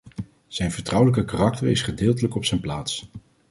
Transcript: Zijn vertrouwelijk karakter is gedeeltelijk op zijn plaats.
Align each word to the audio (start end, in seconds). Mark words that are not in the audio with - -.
Zijn 0.47 0.71
vertrouwelijk 0.71 1.27
karakter 1.27 1.67
is 1.67 1.81
gedeeltelijk 1.81 2.35
op 2.35 2.45
zijn 2.45 2.61
plaats. 2.61 3.07